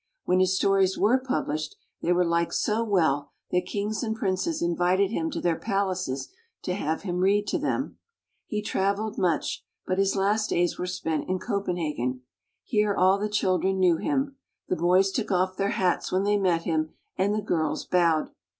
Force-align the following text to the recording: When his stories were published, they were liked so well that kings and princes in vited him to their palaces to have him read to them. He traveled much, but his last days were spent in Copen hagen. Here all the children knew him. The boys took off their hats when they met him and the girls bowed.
When 0.25 0.39
his 0.39 0.55
stories 0.55 0.97
were 0.97 1.19
published, 1.19 1.75
they 2.01 2.11
were 2.11 2.25
liked 2.25 2.55
so 2.55 2.83
well 2.83 3.29
that 3.51 3.67
kings 3.67 4.01
and 4.01 4.15
princes 4.15 4.59
in 4.59 4.75
vited 4.75 5.11
him 5.11 5.29
to 5.29 5.39
their 5.39 5.59
palaces 5.59 6.29
to 6.63 6.73
have 6.73 7.03
him 7.03 7.19
read 7.19 7.45
to 7.49 7.59
them. 7.59 7.99
He 8.47 8.63
traveled 8.63 9.19
much, 9.19 9.63
but 9.85 9.99
his 9.99 10.15
last 10.15 10.49
days 10.49 10.79
were 10.79 10.87
spent 10.87 11.29
in 11.29 11.37
Copen 11.37 11.77
hagen. 11.77 12.23
Here 12.63 12.95
all 12.95 13.19
the 13.19 13.29
children 13.29 13.77
knew 13.77 13.97
him. 13.97 14.37
The 14.69 14.75
boys 14.75 15.11
took 15.11 15.29
off 15.31 15.55
their 15.55 15.69
hats 15.69 16.11
when 16.11 16.23
they 16.23 16.35
met 16.39 16.63
him 16.63 16.95
and 17.15 17.35
the 17.35 17.39
girls 17.43 17.85
bowed. 17.85 18.31